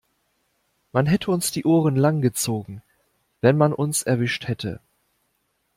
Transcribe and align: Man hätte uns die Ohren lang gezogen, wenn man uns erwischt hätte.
Man 0.93 1.05
hätte 1.05 1.29
uns 1.29 1.51
die 1.51 1.63
Ohren 1.63 1.95
lang 1.95 2.21
gezogen, 2.23 2.81
wenn 3.41 3.55
man 3.55 3.71
uns 3.71 4.01
erwischt 4.01 4.47
hätte. 4.47 4.79